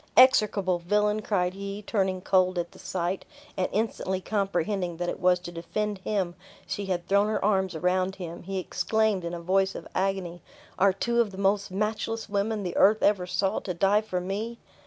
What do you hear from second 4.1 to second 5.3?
comprehending that it